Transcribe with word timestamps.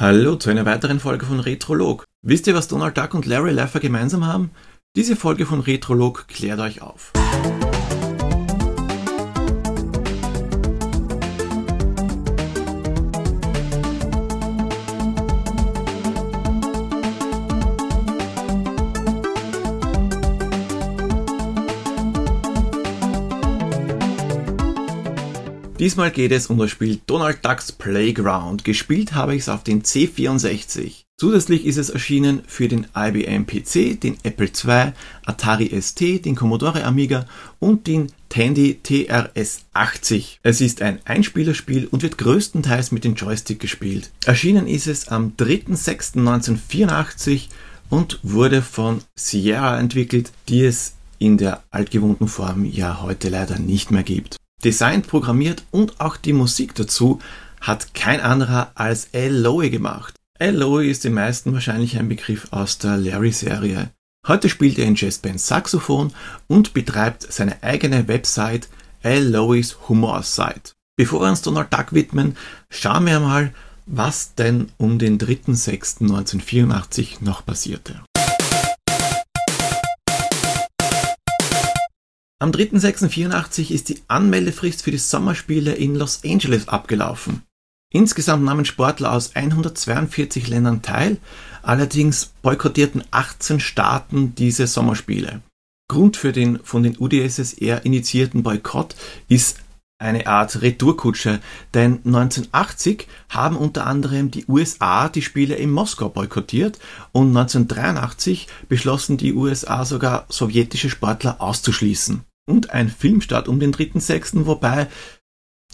Hallo 0.00 0.36
zu 0.36 0.48
einer 0.48 0.64
weiteren 0.64 0.98
Folge 0.98 1.26
von 1.26 1.40
Retrolog. 1.40 2.06
Wisst 2.22 2.46
ihr, 2.46 2.54
was 2.54 2.68
Donald 2.68 2.96
Duck 2.96 3.12
und 3.12 3.26
Larry 3.26 3.50
Laffer 3.50 3.80
gemeinsam 3.80 4.26
haben? 4.26 4.50
Diese 4.96 5.14
Folge 5.14 5.44
von 5.44 5.60
Retrolog 5.60 6.26
klärt 6.26 6.58
euch 6.58 6.80
auf. 6.80 7.12
Diesmal 25.80 26.10
geht 26.10 26.32
es 26.32 26.48
um 26.48 26.58
das 26.58 26.70
Spiel 26.70 27.00
Donald 27.06 27.42
Ducks 27.42 27.72
Playground. 27.72 28.64
Gespielt 28.64 29.14
habe 29.14 29.34
ich 29.34 29.40
es 29.40 29.48
auf 29.48 29.64
den 29.64 29.82
C64. 29.82 31.04
Zusätzlich 31.18 31.64
ist 31.64 31.78
es 31.78 31.88
erschienen 31.88 32.42
für 32.46 32.68
den 32.68 32.86
IBM 32.94 33.46
PC, 33.46 33.98
den 33.98 34.18
Apple 34.22 34.48
II, 34.48 34.92
Atari 35.24 35.70
ST, 35.80 36.26
den 36.26 36.36
Commodore 36.36 36.84
Amiga 36.84 37.24
und 37.60 37.86
den 37.86 38.12
Tandy 38.28 38.78
TRS-80. 38.84 40.40
Es 40.42 40.60
ist 40.60 40.82
ein 40.82 40.98
Einspielerspiel 41.06 41.86
und 41.86 42.02
wird 42.02 42.18
größtenteils 42.18 42.92
mit 42.92 43.04
dem 43.04 43.14
Joystick 43.14 43.58
gespielt. 43.58 44.10
Erschienen 44.26 44.66
ist 44.66 44.86
es 44.86 45.08
am 45.08 45.32
3.6.1984 45.38 47.46
und 47.88 48.20
wurde 48.22 48.60
von 48.60 49.00
Sierra 49.14 49.80
entwickelt, 49.80 50.30
die 50.50 50.62
es 50.62 50.92
in 51.18 51.38
der 51.38 51.62
altgewohnten 51.70 52.28
Form 52.28 52.66
ja 52.66 53.00
heute 53.00 53.30
leider 53.30 53.58
nicht 53.58 53.90
mehr 53.90 54.02
gibt. 54.02 54.36
Designt, 54.64 55.06
programmiert 55.06 55.62
und 55.70 56.00
auch 56.00 56.16
die 56.16 56.32
Musik 56.32 56.74
dazu 56.74 57.20
hat 57.60 57.94
kein 57.94 58.20
anderer 58.20 58.72
als 58.74 59.10
L. 59.12 59.36
Lowe 59.36 59.70
gemacht. 59.70 60.14
L. 60.38 60.56
Lowe 60.56 60.86
ist 60.86 61.04
den 61.04 61.14
meisten 61.14 61.52
wahrscheinlich 61.52 61.98
ein 61.98 62.08
Begriff 62.08 62.48
aus 62.50 62.78
der 62.78 62.96
Larry-Serie. 62.96 63.90
Heute 64.26 64.48
spielt 64.48 64.78
er 64.78 64.86
in 64.86 64.96
Jazzband 64.96 65.40
Saxophon 65.40 66.12
und 66.46 66.74
betreibt 66.74 67.30
seine 67.30 67.62
eigene 67.62 68.08
Website 68.08 68.68
L. 69.02 69.30
Lowe's 69.30 69.76
Humor 69.88 70.22
Site. 70.22 70.72
Bevor 70.96 71.22
wir 71.22 71.30
uns 71.30 71.42
Donald 71.42 71.72
Duck 71.72 71.92
widmen, 71.92 72.36
schauen 72.68 73.06
wir 73.06 73.20
mal, 73.20 73.54
was 73.86 74.34
denn 74.34 74.70
um 74.76 74.98
den 74.98 75.18
3.6.1984 75.18 77.24
noch 77.24 77.46
passierte. 77.46 78.02
Am 82.42 82.52
3.6.84 82.52 83.70
ist 83.70 83.90
die 83.90 84.00
Anmeldefrist 84.08 84.82
für 84.82 84.90
die 84.90 84.96
Sommerspiele 84.96 85.74
in 85.74 85.94
Los 85.94 86.22
Angeles 86.24 86.68
abgelaufen. 86.68 87.42
Insgesamt 87.92 88.44
nahmen 88.44 88.64
Sportler 88.64 89.12
aus 89.12 89.36
142 89.36 90.48
Ländern 90.48 90.80
teil, 90.80 91.18
allerdings 91.62 92.32
boykottierten 92.40 93.04
18 93.10 93.60
Staaten 93.60 94.34
diese 94.36 94.66
Sommerspiele. 94.66 95.42
Grund 95.90 96.16
für 96.16 96.32
den 96.32 96.60
von 96.64 96.82
den 96.82 96.96
UdSSR 96.98 97.84
initiierten 97.84 98.42
Boykott 98.42 98.96
ist 99.28 99.58
eine 99.98 100.26
Art 100.26 100.62
Retourkutsche, 100.62 101.40
denn 101.74 101.98
1980 102.06 103.06
haben 103.28 103.58
unter 103.58 103.86
anderem 103.86 104.30
die 104.30 104.46
USA 104.46 105.10
die 105.10 105.20
Spiele 105.20 105.56
in 105.56 105.70
Moskau 105.70 106.08
boykottiert 106.08 106.78
und 107.12 107.36
1983 107.36 108.46
beschlossen 108.66 109.18
die 109.18 109.34
USA 109.34 109.84
sogar 109.84 110.24
sowjetische 110.30 110.88
Sportler 110.88 111.42
auszuschließen 111.42 112.24
und 112.50 112.70
ein 112.70 112.88
Filmstart 112.88 113.48
um 113.48 113.60
den 113.60 113.72
3.6., 113.72 114.46
wobei 114.46 114.88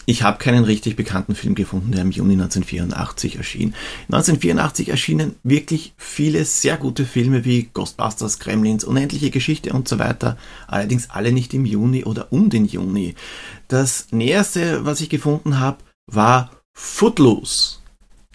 ich 0.04 0.22
habe 0.22 0.38
keinen 0.38 0.64
richtig 0.64 0.94
bekannten 0.94 1.34
Film 1.34 1.54
gefunden, 1.54 1.90
der 1.90 2.02
im 2.02 2.10
Juni 2.10 2.34
1984 2.34 3.36
erschien. 3.36 3.74
1984 4.04 4.90
erschienen 4.90 5.36
wirklich 5.42 5.94
viele 5.96 6.44
sehr 6.44 6.76
gute 6.76 7.04
Filme 7.04 7.44
wie 7.44 7.70
Ghostbusters, 7.72 8.38
Gremlins, 8.38 8.84
Unendliche 8.84 9.30
Geschichte 9.30 9.72
und 9.72 9.88
so 9.88 9.98
weiter, 9.98 10.36
allerdings 10.68 11.10
alle 11.10 11.32
nicht 11.32 11.54
im 11.54 11.64
Juni 11.64 12.04
oder 12.04 12.30
um 12.30 12.50
den 12.50 12.66
Juni. 12.66 13.14
Das 13.66 14.08
näherste, 14.12 14.84
was 14.84 15.00
ich 15.00 15.08
gefunden 15.08 15.58
habe, 15.58 15.78
war 16.06 16.50
Footloose, 16.74 17.78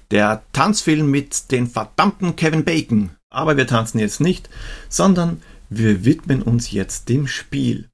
der 0.09 0.43
Tanzfilm 0.51 1.09
mit 1.09 1.51
den 1.51 1.67
verdammten 1.67 2.35
Kevin 2.35 2.65
Bacon. 2.65 3.11
Aber 3.29 3.55
wir 3.55 3.67
tanzen 3.67 3.99
jetzt 3.99 4.19
nicht, 4.19 4.49
sondern 4.89 5.41
wir 5.69 6.03
widmen 6.03 6.41
uns 6.41 6.71
jetzt 6.71 7.07
dem 7.07 7.27
Spiel. 7.27 7.90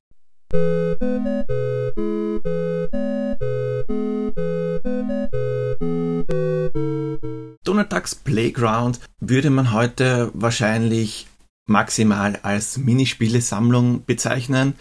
Ducks 8.08 8.16
Playground 8.16 9.00
würde 9.19 9.50
man 9.50 9.72
heute 9.74 10.31
wahrscheinlich 10.34 11.28
maximal 11.68 12.40
als 12.44 12.78
Minispielesammlung 12.78 14.06
bezeichnen. 14.06 14.75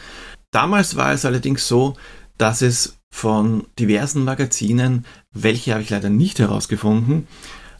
Damals 0.52 0.96
war 0.96 1.12
es 1.12 1.24
allerdings 1.24 1.66
so, 1.66 1.96
dass 2.38 2.62
es 2.62 2.98
von 3.10 3.66
diversen 3.78 4.24
Magazinen, 4.24 5.06
welche 5.32 5.72
habe 5.72 5.82
ich 5.82 5.90
leider 5.90 6.10
nicht 6.10 6.38
herausgefunden, 6.38 7.26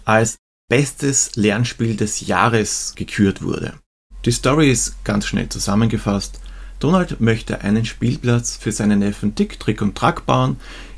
als 0.05 0.39
bestes 0.69 1.37
Lernspiel 1.37 1.97
des 1.97 2.27
Jahres 2.27 2.95
gekürt 2.97 3.43
wurde. 3.43 3.75
Die 4.25 4.33
Story 4.33 4.71
ist 4.71 5.05
ganz 5.05 5.27
schnell 5.27 5.49
zusammengefasst. 5.49 6.41
Donald 6.79 7.21
möchte 7.21 7.63
einen 7.63 7.85
Spielplatz 7.85 8.57
für 8.57 8.73
seinen 8.73 8.99
Neffen 8.99 9.35
Dick, 9.35 9.59
Trick 9.59 9.81
und 9.83 9.97
Track 9.97 10.27
bauen, 10.27 10.57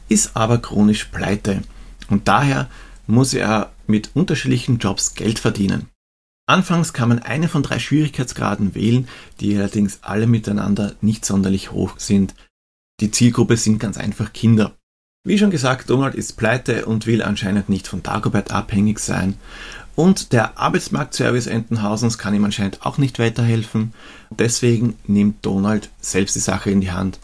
ist 0.09 0.37
aber 0.37 0.59
chronisch 0.59 1.05
pleite 1.05 1.63
und 2.09 2.29
daher 2.29 2.69
muss 3.07 3.35
er 3.35 3.73
mit 3.87 4.11
unterschiedlichen 4.15 4.79
Jobs 4.79 5.15
Geld 5.15 5.39
verdienen. 5.39 5.89
Anfangs 6.47 6.93
kann 6.93 7.11
man 7.11 7.19
eine 7.19 7.49
von 7.49 7.63
drei 7.63 7.79
Schwierigkeitsgraden 7.79 8.75
wählen, 8.75 9.07
die 9.41 9.55
allerdings 9.57 9.99
alle 10.03 10.27
miteinander 10.27 10.95
nicht 11.01 11.25
sonderlich 11.25 11.73
hoch 11.73 11.99
sind. 11.99 12.35
Die 13.01 13.11
Zielgruppe 13.11 13.57
sind 13.57 13.79
ganz 13.79 13.99
einfach 13.99 14.33
Kinder. 14.33 14.75
Wie 15.25 15.39
schon 15.39 15.51
gesagt, 15.51 15.91
Donald 15.91 16.15
ist 16.15 16.39
pleite 16.39 16.87
und 16.87 17.07
will 17.07 17.23
anscheinend 17.23 17.69
nicht 17.69 17.87
von 17.87 18.03
Dagobert 18.03 18.51
abhängig 18.51 18.99
sein 18.99 19.35
und 19.99 20.33
der 20.33 20.61
Arbeitsmarktservice 20.61 21.49
Entenhausens 21.49 22.19
kann 22.19 22.33
ihm 22.33 22.45
anscheinend 22.45 22.87
auch 22.87 22.99
nicht 22.99 23.19
weiterhelfen. 23.19 23.95
Deswegen 24.31 24.95
nimmt 25.09 25.45
Donald 25.45 25.91
selbst 26.01 26.37
die 26.37 26.41
Sache 26.41 26.71
in 26.71 26.81
die 26.81 26.93
Hand 26.93 27.19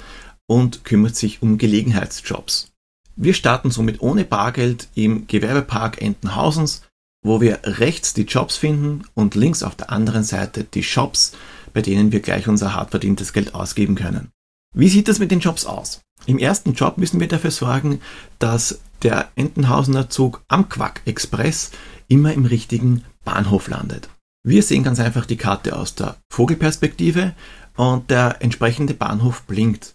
und 0.49 0.85
kümmert 0.85 1.15
sich 1.15 1.41
um 1.41 1.57
Gelegenheitsjobs. 1.57 2.73
Wir 3.15 3.33
starten 3.33 3.71
somit 3.71 4.03
ohne 4.03 4.25
Bargeld 4.25 4.89
im 4.97 5.29
Gewerbepark 5.29 6.03
Entenhausens, 6.03 6.83
wo 7.23 7.41
wir 7.41 7.61
rechts 7.63 8.13
die 8.13 8.23
Jobs 8.23 8.57
finden 8.57 9.05
und 9.15 9.37
links 9.37 9.63
auf 9.63 9.77
der 9.77 9.93
anderen 9.93 10.25
Seite 10.25 10.65
die 10.65 10.83
Shops, 10.83 11.31
bei 11.75 11.81
denen 11.81 12.11
wir 12.11 12.19
gleich 12.19 12.49
unser 12.49 12.75
hart 12.75 12.91
verdientes 12.91 13.33
Geld 13.33 13.55
ausgeben 13.55 13.95
können. 13.95 14.33
Wie 14.75 14.89
sieht 14.89 15.07
das 15.07 15.21
mit 15.21 15.31
den 15.31 15.39
Jobs 15.39 15.65
aus? 15.65 16.01
Im 16.27 16.39
ersten 16.39 16.73
Job 16.73 16.99
müssen 16.99 17.21
wir 17.21 17.29
dafür 17.29 17.53
sorgen, 17.53 18.01
dass 18.41 18.81
der 19.05 19.29
Entenhausener 19.37 20.11
Zug 20.11 20.43
am 20.49 20.69
Quack 20.69 21.03
Express 21.05 21.71
immer 22.09 22.33
im 22.33 22.45
richtigen 22.45 23.05
Bahnhof 23.25 23.69
landet. 23.69 24.09
Wir 24.47 24.63
sehen 24.63 24.83
ganz 24.83 25.01
einfach 25.01 25.27
die 25.27 25.37
Karte 25.37 25.77
aus 25.77 25.95
der 25.95 26.17
Vogelperspektive 26.31 27.35
und 27.77 28.11
der 28.11 28.37
entsprechende 28.41 28.95
Bahnhof 28.95 29.43
blinkt. 29.43 29.95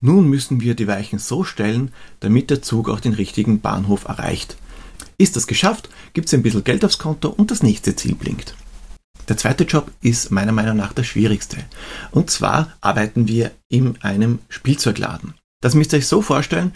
Nun 0.00 0.28
müssen 0.28 0.60
wir 0.60 0.74
die 0.74 0.86
Weichen 0.86 1.18
so 1.18 1.42
stellen, 1.42 1.92
damit 2.20 2.50
der 2.50 2.62
Zug 2.62 2.88
auch 2.88 3.00
den 3.00 3.14
richtigen 3.14 3.60
Bahnhof 3.60 4.04
erreicht. 4.04 4.56
Ist 5.18 5.34
das 5.34 5.48
geschafft, 5.48 5.88
gibt 6.12 6.28
es 6.28 6.34
ein 6.34 6.42
bisschen 6.42 6.62
Geld 6.62 6.84
aufs 6.84 6.98
Konto 6.98 7.28
und 7.28 7.50
das 7.50 7.64
nächste 7.64 7.96
Ziel 7.96 8.14
blinkt. 8.14 8.54
Der 9.28 9.36
zweite 9.36 9.64
Job 9.64 9.90
ist 10.00 10.30
meiner 10.30 10.52
Meinung 10.52 10.76
nach 10.76 10.92
der 10.92 11.02
schwierigste. 11.02 11.58
Und 12.12 12.30
zwar 12.30 12.72
arbeiten 12.80 13.26
wir 13.28 13.50
in 13.68 14.00
einem 14.00 14.38
Spielzeugladen. 14.48 15.34
Das 15.60 15.74
müsst 15.74 15.92
ihr 15.92 15.98
euch 15.98 16.06
so 16.06 16.22
vorstellen, 16.22 16.72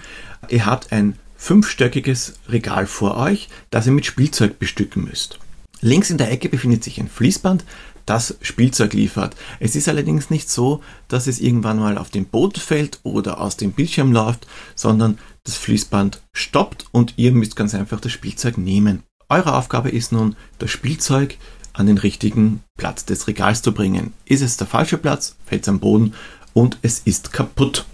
ihr 0.48 0.66
habt 0.66 0.92
ein 0.92 1.16
fünfstöckiges 1.42 2.34
Regal 2.48 2.86
vor 2.86 3.16
euch, 3.16 3.48
das 3.70 3.86
ihr 3.86 3.92
mit 3.92 4.06
Spielzeug 4.06 4.60
bestücken 4.60 5.04
müsst. 5.04 5.40
Links 5.80 6.08
in 6.08 6.16
der 6.16 6.30
Ecke 6.30 6.48
befindet 6.48 6.84
sich 6.84 7.00
ein 7.00 7.08
Fließband, 7.08 7.64
das 8.06 8.36
Spielzeug 8.42 8.92
liefert. 8.92 9.34
Es 9.58 9.74
ist 9.74 9.88
allerdings 9.88 10.30
nicht 10.30 10.48
so, 10.48 10.82
dass 11.08 11.26
es 11.26 11.40
irgendwann 11.40 11.80
mal 11.80 11.98
auf 11.98 12.10
den 12.10 12.26
Boden 12.26 12.60
fällt 12.60 13.00
oder 13.02 13.40
aus 13.40 13.56
dem 13.56 13.72
Bildschirm 13.72 14.12
läuft, 14.12 14.46
sondern 14.76 15.18
das 15.42 15.56
Fließband 15.56 16.22
stoppt 16.32 16.86
und 16.92 17.14
ihr 17.16 17.32
müsst 17.32 17.56
ganz 17.56 17.74
einfach 17.74 17.98
das 17.98 18.12
Spielzeug 18.12 18.56
nehmen. 18.56 19.02
Eure 19.28 19.56
Aufgabe 19.56 19.90
ist 19.90 20.12
nun, 20.12 20.36
das 20.60 20.70
Spielzeug 20.70 21.38
an 21.72 21.86
den 21.88 21.98
richtigen 21.98 22.62
Platz 22.78 23.04
des 23.04 23.26
Regals 23.26 23.62
zu 23.62 23.72
bringen. 23.72 24.12
Ist 24.26 24.42
es 24.42 24.58
der 24.58 24.68
falsche 24.68 24.96
Platz, 24.96 25.34
fällt 25.44 25.62
es 25.62 25.68
am 25.68 25.80
Boden 25.80 26.14
und 26.52 26.78
es 26.82 27.00
ist 27.00 27.32
kaputt. 27.32 27.84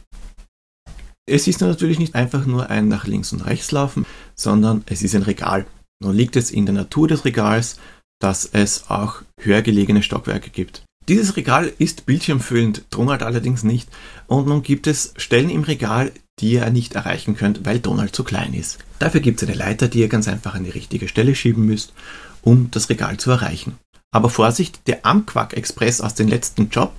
Es 1.28 1.46
ist 1.46 1.60
natürlich 1.60 1.98
nicht 1.98 2.14
einfach 2.14 2.46
nur 2.46 2.70
ein 2.70 2.88
nach 2.88 3.06
links 3.06 3.34
und 3.34 3.42
rechts 3.42 3.70
laufen, 3.70 4.06
sondern 4.34 4.82
es 4.86 5.02
ist 5.02 5.14
ein 5.14 5.22
Regal. 5.22 5.66
Nun 6.02 6.16
liegt 6.16 6.36
es 6.36 6.50
in 6.50 6.64
der 6.64 6.74
Natur 6.74 7.06
des 7.06 7.26
Regals, 7.26 7.76
dass 8.18 8.46
es 8.46 8.88
auch 8.88 9.16
höher 9.38 9.60
gelegene 9.60 10.02
Stockwerke 10.02 10.48
gibt. 10.48 10.84
Dieses 11.06 11.36
Regal 11.36 11.70
ist 11.78 12.06
bildschirmfüllend, 12.06 12.84
Drunald 12.88 13.22
allerdings 13.22 13.62
nicht. 13.62 13.90
Und 14.26 14.46
nun 14.46 14.62
gibt 14.62 14.86
es 14.86 15.12
Stellen 15.18 15.50
im 15.50 15.64
Regal, 15.64 16.12
die 16.40 16.52
ihr 16.52 16.70
nicht 16.70 16.94
erreichen 16.94 17.36
könnt, 17.36 17.66
weil 17.66 17.78
Donald 17.78 18.16
zu 18.16 18.24
klein 18.24 18.54
ist. 18.54 18.78
Dafür 18.98 19.20
gibt 19.20 19.42
es 19.42 19.48
eine 19.48 19.56
Leiter, 19.56 19.88
die 19.88 20.00
ihr 20.00 20.08
ganz 20.08 20.28
einfach 20.28 20.54
an 20.54 20.64
die 20.64 20.70
richtige 20.70 21.08
Stelle 21.08 21.34
schieben 21.34 21.66
müsst, 21.66 21.92
um 22.40 22.70
das 22.70 22.88
Regal 22.88 23.18
zu 23.18 23.30
erreichen. 23.30 23.76
Aber 24.12 24.30
Vorsicht, 24.30 24.86
der 24.86 25.04
Amquack 25.04 25.54
Express 25.54 26.00
aus 26.00 26.14
dem 26.14 26.28
letzten 26.28 26.70
Job, 26.70 26.92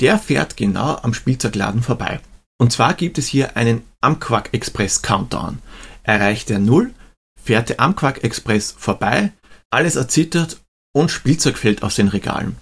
der 0.00 0.18
fährt 0.18 0.58
genau 0.58 0.96
am 0.96 1.14
Spielzeugladen 1.14 1.82
vorbei. 1.82 2.20
Und 2.60 2.72
zwar 2.72 2.92
gibt 2.92 3.16
es 3.16 3.26
hier 3.26 3.56
einen 3.56 3.84
Amquack 4.02 4.52
Express 4.52 5.00
Countdown. 5.00 5.60
Erreicht 6.02 6.50
er 6.50 6.58
null, 6.58 6.92
fährt 7.42 7.70
der 7.70 7.80
Amquack 7.80 8.22
Express 8.22 8.72
vorbei, 8.76 9.32
alles 9.70 9.96
erzittert 9.96 10.60
und 10.92 11.10
Spielzeug 11.10 11.56
fällt 11.56 11.82
aus 11.82 11.94
den 11.94 12.08
Regalen. 12.08 12.56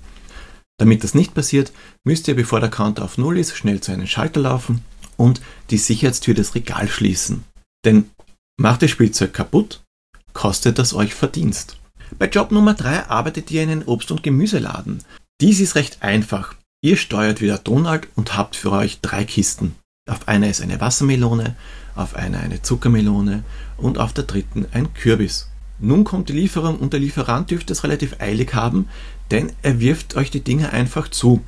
Damit 0.79 1.03
das 1.03 1.15
nicht 1.15 1.35
passiert, 1.35 1.73
müsst 2.05 2.29
ihr, 2.29 2.37
bevor 2.37 2.61
der 2.61 2.71
Counter 2.71 3.03
auf 3.03 3.19
Null 3.19 3.39
ist, 3.39 3.57
schnell 3.57 3.81
zu 3.81 3.91
einem 3.91 4.07
Schalter 4.07 4.39
laufen 4.39 4.85
und 5.17 5.41
die 5.71 5.79
Sicherheitstür 5.79 6.35
des 6.35 6.55
Regals 6.55 6.93
schließen. 6.93 7.43
Denn 7.85 8.09
macht 8.57 8.83
das 8.83 8.93
Spielzeug 8.93 9.33
kaputt, 9.35 9.83
kostet 10.33 10.79
das 10.79 10.95
euch 10.95 11.13
Verdienst. 11.13 11.77
Bei 12.21 12.29
Job 12.29 12.53
Nummer 12.53 12.75
3 12.75 13.07
arbeitet 13.07 13.51
ihr 13.51 13.65
in 13.65 13.71
einem 13.71 13.89
Obst- 13.89 14.13
und 14.13 14.23
Gemüseladen. 14.23 15.03
Dies 15.41 15.59
ist 15.59 15.75
recht 15.75 16.05
einfach. 16.05 16.55
Ihr 16.85 16.97
steuert 16.97 17.41
wieder 17.41 17.59
Donald 17.59 18.07
und 18.15 18.37
habt 18.37 18.55
für 18.55 18.71
euch 18.71 19.01
drei 19.01 19.25
Kisten. 19.25 19.75
Auf 20.09 20.27
einer 20.27 20.49
ist 20.49 20.63
eine 20.63 20.81
Wassermelone, 20.81 21.55
auf 21.95 22.15
einer 22.15 22.41
eine 22.41 22.63
Zuckermelone 22.63 23.45
und 23.77 23.99
auf 23.99 24.13
der 24.13 24.25
dritten 24.25 24.67
ein 24.73 24.95
Kürbis. 24.95 25.49
Nun 25.81 26.05
kommt 26.05 26.29
die 26.29 26.33
Lieferung 26.33 26.79
und 26.79 26.93
der 26.93 27.01
Lieferant 27.01 27.51
dürfte 27.51 27.73
es 27.73 27.85
relativ 27.85 28.17
eilig 28.19 28.55
haben, 28.55 28.89
denn 29.31 29.53
er 29.63 29.81
wirft 29.81 30.17
euch 30.17 30.31
die 30.31 30.41
Dinge 30.41 30.73
einfach 30.73 31.09
zu. 31.09 31.43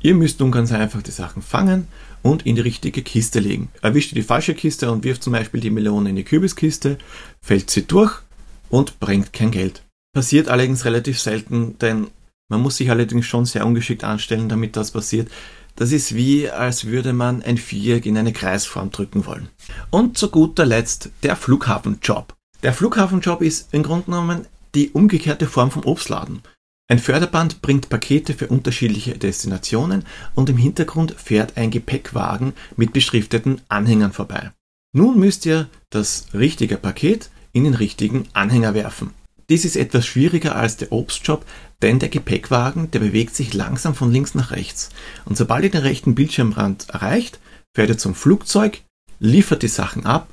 Ihr 0.00 0.14
müsst 0.14 0.40
nun 0.40 0.50
ganz 0.50 0.72
einfach 0.72 1.02
die 1.02 1.10
Sachen 1.10 1.42
fangen 1.42 1.86
und 2.22 2.46
in 2.46 2.56
die 2.56 2.62
richtige 2.62 3.02
Kiste 3.02 3.40
legen. 3.40 3.68
Erwischt 3.82 4.12
ihr 4.12 4.16
die 4.16 4.26
falsche 4.26 4.54
Kiste 4.54 4.90
und 4.90 5.04
wirft 5.04 5.22
zum 5.22 5.32
Beispiel 5.32 5.60
die 5.60 5.70
Melone 5.70 6.10
in 6.10 6.16
die 6.16 6.24
Kürbiskiste, 6.24 6.98
fällt 7.40 7.70
sie 7.70 7.86
durch 7.86 8.20
und 8.68 8.98
bringt 9.00 9.32
kein 9.32 9.50
Geld. 9.50 9.82
Passiert 10.14 10.48
allerdings 10.48 10.84
relativ 10.84 11.20
selten, 11.20 11.78
denn 11.78 12.08
man 12.48 12.62
muss 12.62 12.76
sich 12.76 12.90
allerdings 12.90 13.26
schon 13.26 13.44
sehr 13.44 13.66
ungeschickt 13.66 14.04
anstellen, 14.04 14.48
damit 14.48 14.76
das 14.76 14.92
passiert. 14.92 15.28
Das 15.76 15.92
ist 15.92 16.14
wie, 16.14 16.50
als 16.50 16.86
würde 16.86 17.12
man 17.12 17.42
ein 17.42 17.58
Viereck 17.58 18.06
in 18.06 18.16
eine 18.16 18.32
Kreisform 18.32 18.90
drücken 18.90 19.26
wollen. 19.26 19.48
Und 19.90 20.16
zu 20.16 20.30
guter 20.30 20.64
Letzt 20.64 21.10
der 21.22 21.36
Flughafenjob. 21.36 22.34
Der 22.62 22.72
Flughafenjob 22.72 23.42
ist 23.42 23.72
im 23.72 23.82
Grunde 23.82 24.06
genommen 24.06 24.46
die 24.74 24.90
umgekehrte 24.90 25.46
Form 25.46 25.70
vom 25.70 25.84
Obstladen. 25.84 26.40
Ein 26.88 26.98
Förderband 26.98 27.62
bringt 27.62 27.88
Pakete 27.88 28.32
für 28.32 28.46
unterschiedliche 28.46 29.18
Destinationen 29.18 30.04
und 30.34 30.48
im 30.48 30.56
Hintergrund 30.56 31.12
fährt 31.12 31.56
ein 31.56 31.70
Gepäckwagen 31.70 32.54
mit 32.76 32.92
beschrifteten 32.92 33.60
Anhängern 33.68 34.12
vorbei. 34.12 34.52
Nun 34.92 35.18
müsst 35.18 35.44
ihr 35.46 35.68
das 35.90 36.28
richtige 36.32 36.76
Paket 36.76 37.30
in 37.52 37.64
den 37.64 37.74
richtigen 37.74 38.28
Anhänger 38.32 38.74
werfen. 38.74 39.10
Dies 39.48 39.64
ist 39.64 39.76
etwas 39.76 40.06
schwieriger 40.06 40.56
als 40.56 40.76
der 40.76 40.90
Obstjob, 40.92 41.44
denn 41.82 41.98
der 41.98 42.08
Gepäckwagen, 42.08 42.90
der 42.90 42.98
bewegt 42.98 43.36
sich 43.36 43.54
langsam 43.54 43.94
von 43.94 44.10
links 44.10 44.34
nach 44.34 44.50
rechts. 44.50 44.90
Und 45.24 45.36
sobald 45.36 45.64
ihr 45.64 45.70
den 45.70 45.82
rechten 45.82 46.14
Bildschirmrand 46.14 46.90
erreicht, 46.90 47.38
fährt 47.74 47.90
er 47.90 47.98
zum 47.98 48.14
Flugzeug, 48.14 48.82
liefert 49.20 49.62
die 49.62 49.68
Sachen 49.68 50.04
ab 50.04 50.28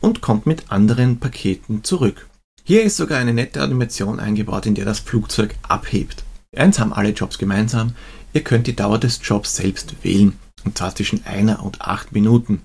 und 0.00 0.20
kommt 0.20 0.46
mit 0.46 0.70
anderen 0.70 1.20
Paketen 1.20 1.84
zurück. 1.84 2.28
Hier 2.64 2.82
ist 2.82 2.96
sogar 2.96 3.18
eine 3.18 3.32
nette 3.32 3.62
Animation 3.62 4.18
eingebaut, 4.18 4.66
in 4.66 4.74
der 4.74 4.84
das 4.84 4.98
Flugzeug 4.98 5.54
abhebt. 5.62 6.24
Eins 6.56 6.78
haben 6.80 6.92
alle 6.92 7.10
Jobs 7.10 7.38
gemeinsam, 7.38 7.94
ihr 8.32 8.42
könnt 8.42 8.66
die 8.66 8.74
Dauer 8.74 8.98
des 8.98 9.20
Jobs 9.22 9.54
selbst 9.54 9.94
wählen, 10.02 10.36
und 10.64 10.76
zwar 10.76 10.94
zwischen 10.94 11.24
einer 11.26 11.62
und 11.62 11.82
acht 11.82 12.12
Minuten. 12.12 12.62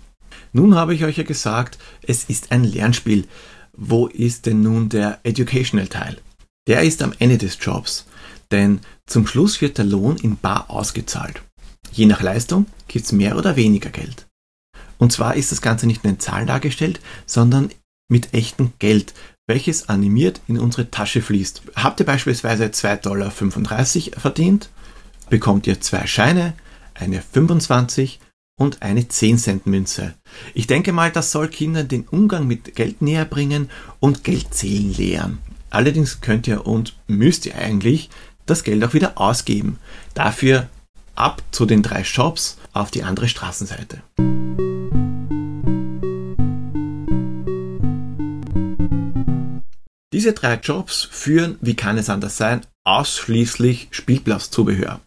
Nun 0.54 0.75
habe 0.75 0.95
ich 0.95 1.04
euch 1.04 1.18
ja 1.18 1.24
gesagt, 1.24 1.77
es 2.01 2.24
ist 2.24 2.51
ein 2.51 2.63
Lernspiel 2.63 3.27
wo 3.83 4.06
ist 4.06 4.45
denn 4.45 4.62
nun 4.62 4.89
der 4.89 5.19
Educational 5.24 5.88
Teil? 5.88 6.19
Der 6.68 6.83
ist 6.83 7.01
am 7.01 7.13
Ende 7.18 7.39
des 7.39 7.57
Jobs, 7.60 8.06
denn 8.51 8.80
zum 9.07 9.25
Schluss 9.25 9.60
wird 9.60 9.80
der 9.80 9.86
Lohn 9.86 10.18
in 10.18 10.38
Bar 10.38 10.69
ausgezahlt. 10.69 11.42
Je 11.92 12.06
nach 12.06 12.22
Leistung 12.22 12.68
gibt 12.88 13.06
es 13.06 13.12
mehr 13.12 13.36
oder 13.38 13.56
weniger 13.56 13.89
Geld. 13.89 14.28
Und 15.00 15.12
zwar 15.12 15.36
ist 15.36 15.51
das 15.51 15.63
Ganze 15.63 15.88
nicht 15.88 16.06
in 16.06 16.19
Zahlen 16.19 16.45
dargestellt, 16.45 17.00
sondern 17.25 17.69
mit 18.07 18.36
echtem 18.36 18.74
Geld, 18.78 19.16
welches 19.48 19.89
animiert 19.89 20.42
in 20.48 20.60
unsere 20.60 20.92
Tasche 20.92 21.24
fließt. 21.24 21.63
Habt 21.75 22.00
ihr 22.00 22.06
beispielsweise 22.06 22.66
2,35 22.66 23.01
Dollar 23.01 23.31
verdient, 24.22 24.69
bekommt 25.31 25.66
ihr 25.66 25.81
zwei 25.81 26.06
Scheine, 26.06 26.54
eine 26.94 27.24
25 27.24 28.19
und 28.62 28.84
eine 28.84 29.08
10 29.08 29.40
Cent 29.40 29.66
Münze. 29.66 30.13
Ich 30.54 30.68
denke 30.68 30.94
mal, 30.94 31.12
das 31.12 31.31
soll 31.31 31.48
Kindern 31.48 31.88
den 31.88 32.08
Umgang 32.08 32.46
mit 32.46 32.75
Geld 32.75 33.02
näher 33.02 33.25
bringen 33.25 33.72
und 34.00 34.24
Geldzählen 34.24 34.94
lehren. 34.94 35.40
Allerdings 35.72 36.22
könnt 36.22 36.48
ihr 36.48 36.68
und 36.68 36.96
müsst 37.08 37.48
ihr 37.48 37.56
eigentlich 37.56 38.12
das 38.46 38.63
Geld 38.63 38.84
auch 38.84 38.94
wieder 38.94 39.19
ausgeben. 39.19 39.80
Dafür 40.13 40.69
ab 41.16 41.42
zu 41.50 41.66
den 41.66 41.81
drei 41.81 42.04
Shops 42.04 42.60
auf 42.72 42.92
die 42.92 43.02
andere 43.02 43.28
Straßenseite. 43.30 44.04
Diese 50.14 50.34
drei 50.34 50.54
Jobs 50.62 51.07
führen, 51.10 51.57
wie 51.62 51.75
kann 51.75 51.98
es 51.98 52.12
anders 52.12 52.38
sein, 52.38 52.62
ausschließlich 52.84 53.88
Spielplatzzubehör. 53.90 55.02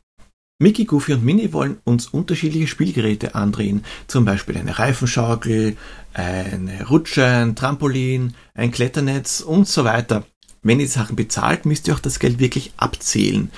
Mickey, 0.61 0.85
Goofy 0.85 1.15
und 1.15 1.25
Minnie 1.25 1.53
wollen 1.53 1.79
uns 1.83 2.07
unterschiedliche 2.07 2.69
Spielgeräte 2.69 3.35
andrehen, 3.35 3.85
zum 4.07 4.25
Beispiel 4.25 4.57
eine 4.57 4.79
Reifenschaukel, 4.79 5.77
eine 6.13 6.87
Rutsche, 6.87 7.27
ein 7.27 7.57
Trampolin, 7.57 8.35
ein 8.55 8.71
Kletternetz 8.71 9.41
und 9.41 9.67
so 9.67 9.83
weiter. 9.83 10.25
Wenn 10.63 10.79
ihr 10.79 10.87
die 10.87 10.93
Sachen 10.93 11.17
bezahlt, 11.17 11.67
müsst 11.67 11.89
ihr 11.89 11.95
auch 11.95 12.01
das 12.01 12.21
Geld 12.21 12.39
wirklich 12.39 12.73
abzählen. 12.77 13.51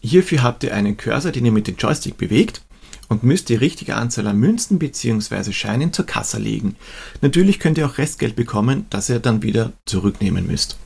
Hierfür 0.00 0.42
habt 0.42 0.64
ihr 0.64 0.74
einen 0.74 0.96
Cursor, 0.96 1.30
den 1.30 1.46
ihr 1.46 1.52
mit 1.52 1.68
dem 1.68 1.76
Joystick 1.76 2.16
bewegt 2.16 2.62
und 3.08 3.22
müsst 3.22 3.48
die 3.48 3.54
richtige 3.54 3.94
Anzahl 3.94 4.26
an 4.26 4.38
Münzen 4.38 4.80
bzw. 4.80 5.52
Scheinen 5.52 5.92
zur 5.92 6.06
Kasse 6.06 6.40
legen. 6.40 6.74
Natürlich 7.20 7.60
könnt 7.60 7.78
ihr 7.78 7.86
auch 7.86 7.98
Restgeld 7.98 8.34
bekommen, 8.34 8.86
das 8.90 9.08
ihr 9.08 9.20
dann 9.20 9.44
wieder 9.44 9.72
zurücknehmen 9.86 10.48
müsst. 10.48 10.78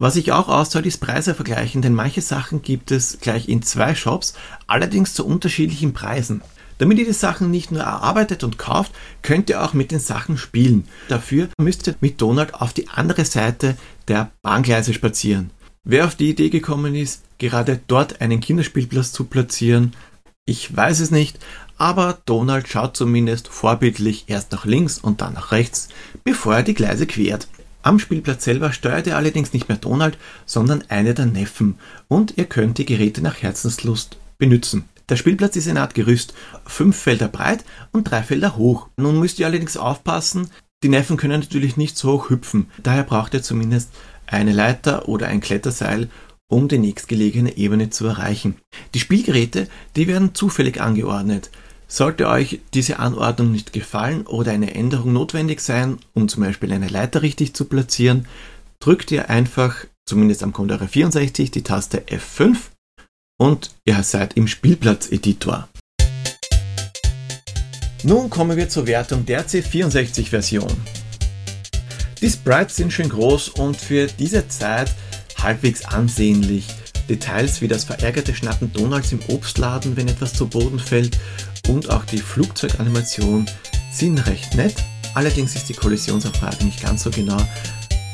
Was 0.00 0.16
ich 0.16 0.32
auch 0.32 0.48
auszahlt, 0.48 0.86
ist 0.86 0.98
Preise 0.98 1.34
vergleichen, 1.34 1.80
denn 1.80 1.94
manche 1.94 2.20
Sachen 2.20 2.62
gibt 2.62 2.90
es 2.90 3.20
gleich 3.20 3.48
in 3.48 3.62
zwei 3.62 3.94
Shops, 3.94 4.34
allerdings 4.66 5.14
zu 5.14 5.24
unterschiedlichen 5.24 5.92
Preisen. 5.92 6.42
Damit 6.78 6.98
ihr 6.98 7.04
die 7.04 7.12
Sachen 7.12 7.52
nicht 7.52 7.70
nur 7.70 7.82
erarbeitet 7.82 8.42
und 8.42 8.58
kauft, 8.58 8.92
könnt 9.22 9.48
ihr 9.48 9.62
auch 9.62 9.72
mit 9.72 9.92
den 9.92 10.00
Sachen 10.00 10.36
spielen. 10.36 10.88
Dafür 11.06 11.48
müsst 11.58 11.86
ihr 11.86 11.94
mit 12.00 12.20
Donald 12.20 12.54
auf 12.54 12.72
die 12.72 12.88
andere 12.88 13.24
Seite 13.24 13.76
der 14.08 14.32
Bahngleise 14.42 14.92
spazieren. 14.92 15.50
Wer 15.84 16.06
auf 16.06 16.16
die 16.16 16.30
Idee 16.30 16.50
gekommen 16.50 16.96
ist, 16.96 17.22
gerade 17.38 17.80
dort 17.86 18.20
einen 18.20 18.40
Kinderspielplatz 18.40 19.12
zu 19.12 19.24
platzieren, 19.24 19.92
ich 20.46 20.76
weiß 20.76 21.00
es 21.00 21.10
nicht, 21.12 21.38
aber 21.78 22.18
Donald 22.26 22.68
schaut 22.68 22.96
zumindest 22.96 23.48
vorbildlich 23.48 24.24
erst 24.26 24.52
nach 24.52 24.64
links 24.64 24.98
und 24.98 25.20
dann 25.20 25.34
nach 25.34 25.52
rechts, 25.52 25.88
bevor 26.24 26.56
er 26.56 26.62
die 26.62 26.74
Gleise 26.74 27.06
quert. 27.06 27.48
Am 27.84 27.98
Spielplatz 27.98 28.44
selber 28.44 28.72
steuert 28.72 29.06
ihr 29.06 29.14
allerdings 29.18 29.52
nicht 29.52 29.68
mehr 29.68 29.76
Donald, 29.76 30.16
sondern 30.46 30.84
eine 30.88 31.12
der 31.12 31.26
Neffen 31.26 31.78
und 32.08 32.38
ihr 32.38 32.46
könnt 32.46 32.78
die 32.78 32.86
Geräte 32.86 33.20
nach 33.20 33.42
Herzenslust 33.42 34.16
benutzen. 34.38 34.88
Der 35.10 35.16
Spielplatz 35.16 35.54
ist 35.56 35.68
eine 35.68 35.82
Art 35.82 35.94
Gerüst, 35.94 36.32
fünf 36.64 36.96
Felder 36.96 37.28
breit 37.28 37.62
und 37.92 38.04
drei 38.04 38.22
Felder 38.22 38.56
hoch. 38.56 38.88
Nun 38.96 39.20
müsst 39.20 39.38
ihr 39.38 39.44
allerdings 39.44 39.76
aufpassen, 39.76 40.48
die 40.82 40.88
Neffen 40.88 41.18
können 41.18 41.40
natürlich 41.40 41.76
nicht 41.76 41.98
so 41.98 42.12
hoch 42.12 42.30
hüpfen, 42.30 42.70
daher 42.82 43.02
braucht 43.02 43.34
ihr 43.34 43.42
zumindest 43.42 43.90
eine 44.26 44.54
Leiter 44.54 45.06
oder 45.06 45.26
ein 45.26 45.42
Kletterseil, 45.42 46.08
um 46.48 46.68
die 46.68 46.78
nächstgelegene 46.78 47.58
Ebene 47.58 47.90
zu 47.90 48.06
erreichen. 48.06 48.56
Die 48.94 49.00
Spielgeräte, 49.00 49.68
die 49.94 50.06
werden 50.06 50.34
zufällig 50.34 50.80
angeordnet. 50.80 51.50
Sollte 51.86 52.28
euch 52.28 52.60
diese 52.72 52.98
Anordnung 52.98 53.52
nicht 53.52 53.72
gefallen 53.72 54.26
oder 54.26 54.52
eine 54.52 54.74
Änderung 54.74 55.12
notwendig 55.12 55.60
sein, 55.60 55.98
um 56.14 56.28
zum 56.28 56.42
Beispiel 56.42 56.72
eine 56.72 56.88
Leiter 56.88 57.22
richtig 57.22 57.54
zu 57.54 57.66
platzieren, 57.66 58.26
drückt 58.80 59.10
ihr 59.10 59.28
einfach, 59.30 59.76
zumindest 60.06 60.42
am 60.42 60.52
Commodore 60.52 60.88
64, 60.88 61.50
die 61.50 61.62
Taste 61.62 62.00
F5 62.06 62.56
und 63.38 63.70
ihr 63.84 64.02
seid 64.02 64.34
im 64.34 64.48
Spielplatz-Editor. 64.48 65.68
Nun 68.02 68.28
kommen 68.28 68.56
wir 68.56 68.68
zur 68.68 68.86
Wertung 68.86 69.24
der 69.24 69.46
C64-Version. 69.46 70.70
Die 72.20 72.30
Sprites 72.30 72.76
sind 72.76 72.92
schön 72.92 73.08
groß 73.08 73.50
und 73.50 73.76
für 73.76 74.06
diese 74.06 74.48
Zeit 74.48 74.94
halbwegs 75.38 75.84
ansehnlich. 75.84 76.66
Details 77.08 77.60
wie 77.60 77.68
das 77.68 77.84
verärgerte 77.84 78.34
Schnappen 78.34 78.72
Donalds 78.72 79.12
im 79.12 79.20
Obstladen, 79.28 79.96
wenn 79.96 80.08
etwas 80.08 80.32
zu 80.32 80.46
Boden 80.46 80.78
fällt 80.78 81.18
und 81.68 81.90
auch 81.90 82.04
die 82.04 82.18
Flugzeuganimation 82.18 83.46
sind 83.92 84.26
recht 84.26 84.54
nett. 84.54 84.76
Allerdings 85.14 85.54
ist 85.54 85.68
die 85.68 85.74
Kollisionsanfrage 85.74 86.64
nicht 86.64 86.82
ganz 86.82 87.04
so 87.04 87.10
genau. 87.10 87.38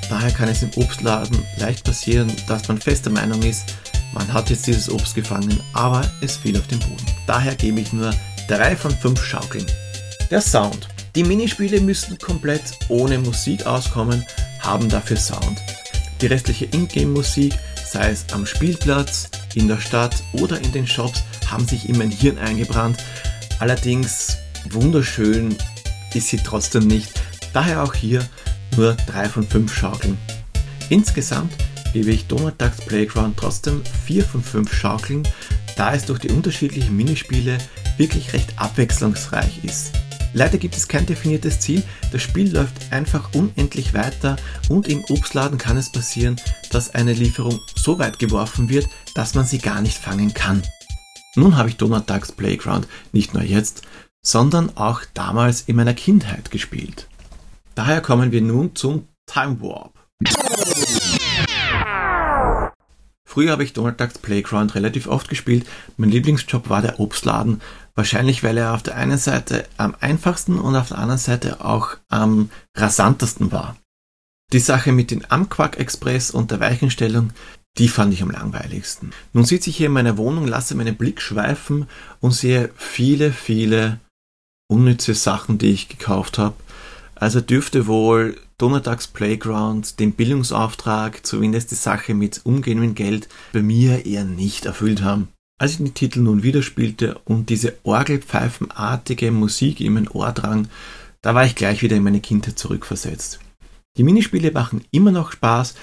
Daher 0.08 0.30
kann 0.30 0.48
es 0.48 0.62
im 0.62 0.70
Obstladen 0.76 1.38
leicht 1.56 1.84
passieren, 1.84 2.30
dass 2.48 2.68
man 2.68 2.80
fester 2.80 3.10
Meinung 3.10 3.42
ist, 3.42 3.74
man 4.12 4.32
hat 4.32 4.50
jetzt 4.50 4.66
dieses 4.66 4.90
Obst 4.90 5.14
gefangen, 5.14 5.60
aber 5.72 6.02
es 6.20 6.36
fiel 6.36 6.58
auf 6.58 6.66
den 6.66 6.80
Boden. 6.80 7.06
Daher 7.26 7.54
gebe 7.54 7.80
ich 7.80 7.92
nur 7.92 8.12
3 8.48 8.74
von 8.76 8.90
5 8.90 9.24
Schaukeln. 9.24 9.66
Der 10.30 10.40
Sound. 10.40 10.88
Die 11.14 11.24
Minispiele 11.24 11.80
müssten 11.80 12.18
komplett 12.18 12.62
ohne 12.88 13.18
Musik 13.18 13.66
auskommen, 13.66 14.24
haben 14.60 14.88
dafür 14.88 15.16
Sound. 15.16 15.58
Die 16.20 16.26
restliche 16.26 16.66
Ingame-Musik, 16.66 17.54
sei 17.84 18.10
es 18.10 18.24
am 18.32 18.46
Spielplatz, 18.46 19.30
in 19.54 19.68
der 19.68 19.80
Stadt 19.80 20.22
oder 20.32 20.60
in 20.60 20.70
den 20.72 20.86
Shops, 20.86 21.22
haben 21.48 21.66
sich 21.66 21.88
in 21.88 21.98
mein 21.98 22.10
Hirn 22.10 22.38
eingebrannt. 22.38 22.98
Allerdings 23.60 24.38
wunderschön 24.70 25.54
ist 26.14 26.28
sie 26.28 26.38
trotzdem 26.38 26.86
nicht. 26.86 27.12
Daher 27.52 27.82
auch 27.82 27.92
hier 27.92 28.26
nur 28.76 28.94
3 28.94 29.28
von 29.28 29.46
5 29.46 29.72
Schaukeln. 29.72 30.16
Insgesamt 30.88 31.52
gebe 31.92 32.10
ich 32.10 32.26
Ducks 32.26 32.80
Playground 32.86 33.36
trotzdem 33.36 33.82
4 34.06 34.24
von 34.24 34.42
5 34.42 34.72
Schaukeln, 34.72 35.28
da 35.76 35.94
es 35.94 36.06
durch 36.06 36.20
die 36.20 36.30
unterschiedlichen 36.30 36.96
Minispiele 36.96 37.58
wirklich 37.98 38.32
recht 38.32 38.54
abwechslungsreich 38.56 39.62
ist. 39.62 39.92
Leider 40.32 40.56
gibt 40.56 40.76
es 40.76 40.88
kein 40.88 41.04
definiertes 41.04 41.60
Ziel, 41.60 41.82
das 42.12 42.22
Spiel 42.22 42.54
läuft 42.54 42.92
einfach 42.92 43.34
unendlich 43.34 43.92
weiter 43.92 44.36
und 44.68 44.88
im 44.88 45.04
Obstladen 45.10 45.58
kann 45.58 45.76
es 45.76 45.92
passieren, 45.92 46.36
dass 46.70 46.94
eine 46.94 47.12
Lieferung 47.12 47.60
so 47.74 47.98
weit 47.98 48.18
geworfen 48.18 48.70
wird, 48.70 48.86
dass 49.14 49.34
man 49.34 49.44
sie 49.44 49.58
gar 49.58 49.82
nicht 49.82 49.98
fangen 49.98 50.32
kann. 50.32 50.62
Nun 51.36 51.56
habe 51.56 51.68
ich 51.68 51.76
Donald 51.76 52.10
Ducks 52.10 52.32
Playground 52.32 52.88
nicht 53.12 53.34
nur 53.34 53.42
jetzt, 53.44 53.82
sondern 54.20 54.76
auch 54.76 55.02
damals 55.14 55.62
in 55.62 55.76
meiner 55.76 55.94
Kindheit 55.94 56.50
gespielt. 56.50 57.06
Daher 57.76 58.00
kommen 58.00 58.32
wir 58.32 58.40
nun 58.40 58.74
zum 58.74 59.06
Time 59.26 59.60
Warp. 59.60 59.92
Früher 63.24 63.52
habe 63.52 63.62
ich 63.62 63.72
Donald 63.74 64.00
Ducks 64.00 64.18
Playground 64.18 64.74
relativ 64.74 65.06
oft 65.06 65.28
gespielt. 65.28 65.64
Mein 65.96 66.10
Lieblingsjob 66.10 66.68
war 66.68 66.82
der 66.82 66.98
Obstladen. 66.98 67.60
Wahrscheinlich, 67.94 68.42
weil 68.42 68.58
er 68.58 68.74
auf 68.74 68.82
der 68.82 68.96
einen 68.96 69.18
Seite 69.18 69.68
am 69.76 69.94
einfachsten 70.00 70.58
und 70.58 70.74
auf 70.74 70.88
der 70.88 70.98
anderen 70.98 71.20
Seite 71.20 71.64
auch 71.64 71.96
am 72.08 72.50
rasantesten 72.76 73.52
war. 73.52 73.76
Die 74.52 74.58
Sache 74.58 74.90
mit 74.90 75.12
dem 75.12 75.24
Amquack 75.28 75.78
Express 75.78 76.32
und 76.32 76.50
der 76.50 76.58
Weichenstellung, 76.58 77.32
die 77.78 77.88
fand 77.88 78.12
ich 78.12 78.22
am 78.22 78.30
langweiligsten. 78.30 79.12
Nun 79.32 79.44
sitze 79.44 79.70
ich 79.70 79.76
hier 79.76 79.86
in 79.86 79.92
meiner 79.92 80.16
Wohnung, 80.16 80.46
lasse 80.46 80.74
meinen 80.74 80.96
Blick 80.96 81.20
schweifen 81.20 81.86
und 82.20 82.32
sehe 82.32 82.70
viele, 82.76 83.32
viele 83.32 84.00
unnütze 84.68 85.14
Sachen, 85.14 85.58
die 85.58 85.70
ich 85.72 85.88
gekauft 85.88 86.38
habe. 86.38 86.56
Also 87.14 87.40
dürfte 87.40 87.86
wohl 87.86 88.36
Ducks 88.58 89.08
Playground 89.08 89.98
den 90.00 90.12
Bildungsauftrag, 90.12 91.24
zumindest 91.26 91.70
die 91.70 91.76
Sache 91.76 92.14
mit 92.14 92.42
Umgehen 92.44 92.80
mit 92.80 92.94
Geld, 92.94 93.28
bei 93.52 93.62
mir 93.62 94.04
eher 94.04 94.24
nicht 94.24 94.66
erfüllt 94.66 95.02
haben. 95.02 95.28
Als 95.58 95.72
ich 95.72 95.78
den 95.78 95.94
Titel 95.94 96.20
nun 96.20 96.42
wieder 96.42 96.62
spielte 96.62 97.18
und 97.24 97.50
diese 97.50 97.76
orgelpfeifenartige 97.82 99.30
Musik 99.30 99.80
in 99.80 99.94
mein 99.94 100.08
Ohr 100.08 100.32
drang, 100.32 100.68
da 101.22 101.34
war 101.34 101.44
ich 101.44 101.54
gleich 101.54 101.82
wieder 101.82 101.96
in 101.96 102.02
meine 102.02 102.20
Kindheit 102.20 102.58
zurückversetzt. 102.58 103.40
Die 103.96 104.04
Minispiele 104.04 104.52
machen 104.52 104.84
immer 104.90 105.10
noch 105.10 105.32
Spaß 105.32 105.74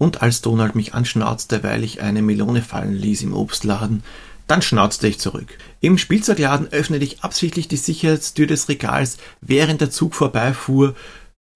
und 0.00 0.22
als 0.22 0.40
Donald 0.40 0.74
mich 0.74 0.94
anschnauzte, 0.94 1.62
weil 1.62 1.84
ich 1.84 2.00
eine 2.00 2.22
Melone 2.22 2.62
fallen 2.62 2.94
ließ 2.94 3.20
im 3.20 3.34
Obstladen, 3.34 4.02
dann 4.46 4.62
schnauzte 4.62 5.06
ich 5.06 5.20
zurück. 5.20 5.58
Im 5.80 5.98
Spielzeugladen 5.98 6.68
öffnete 6.72 7.04
ich 7.04 7.22
absichtlich 7.22 7.68
die 7.68 7.76
Sicherheitstür 7.76 8.46
des 8.46 8.70
Regals, 8.70 9.18
während 9.42 9.82
der 9.82 9.90
Zug 9.90 10.14
vorbeifuhr, 10.14 10.96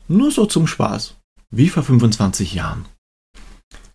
nur 0.09 0.31
so 0.31 0.45
zum 0.45 0.67
Spaß. 0.67 1.15
Wie 1.51 1.71
vor 1.71 1.83
25 1.83 2.53
Jahren. 2.53 2.85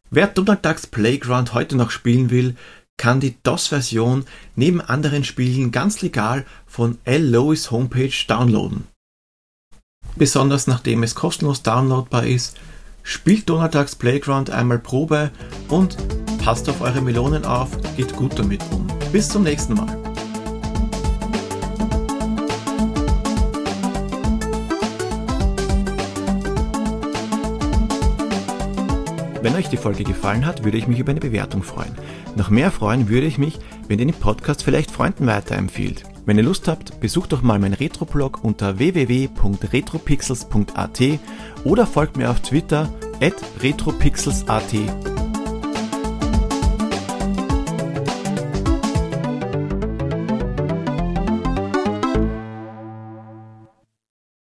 Wer 0.10 0.26
Donald 0.26 0.66
Ducks 0.66 0.88
Playground 0.88 1.54
heute 1.54 1.76
noch 1.76 1.92
spielen 1.92 2.32
will, 2.32 2.56
kann 2.98 3.20
die 3.20 3.36
DOS-Version 3.44 4.26
neben 4.56 4.82
anderen 4.82 5.24
Spielen 5.24 5.72
ganz 5.72 6.02
legal 6.02 6.44
von 6.66 6.98
L. 7.06 7.30
Lois 7.30 7.70
Homepage 7.70 8.12
downloaden. 8.28 8.88
Besonders 10.16 10.66
nachdem 10.66 11.04
es 11.04 11.14
kostenlos 11.14 11.62
downloadbar 11.62 12.26
ist, 12.26 12.58
spielt 13.04 13.50
Ducks 13.68 13.96
Playground 13.96 14.50
einmal 14.50 14.80
Probe 14.80 15.32
und 15.70 15.98
passt 16.44 16.70
auf 16.70 16.82
eure 16.82 17.02
Melonen 17.02 17.46
auf, 17.46 17.70
geht 17.96 18.16
gut 18.16 18.38
damit 18.38 18.62
um. 18.72 18.88
Bis 19.12 19.30
zum 19.30 19.44
nächsten 19.44 19.74
Mal. 19.74 19.99
Wenn 29.50 29.58
euch 29.58 29.70
die 29.70 29.78
Folge 29.78 30.04
gefallen 30.04 30.46
hat, 30.46 30.64
würde 30.64 30.78
ich 30.78 30.88
mich 30.88 31.00
über 31.00 31.10
eine 31.10 31.20
Bewertung 31.20 31.64
freuen. 31.64 31.96
Noch 32.36 32.52
mehr 32.52 32.70
freuen 32.70 33.10
würde 33.10 33.26
ich 33.26 33.40
mich, 33.40 33.58
wenn 33.88 33.98
ihr 33.98 34.06
den 34.06 34.14
Podcast 34.14 34.64
vielleicht 34.64 34.92
Freunden 34.92 35.26
weiterempfiehlt. 35.26 36.04
Wenn 36.28 36.38
ihr 36.38 36.44
Lust 36.44 36.68
habt, 36.68 37.00
besucht 37.00 37.32
doch 37.32 37.42
mal 37.42 37.58
meinen 37.58 37.74
Retroblog 37.74 38.44
unter 38.44 38.78
www.retropixels.at 38.78 41.00
oder 41.64 41.88
folgt 41.88 42.16
mir 42.16 42.30
auf 42.30 42.42
Twitter 42.42 42.94
at 43.22 43.34
retropixels.at 43.64 45.19